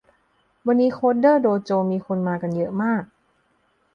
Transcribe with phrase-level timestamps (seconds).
[0.65, 3.03] วันนี้โค้ดเดอร์โดโจมีคนมากันเยอะมาก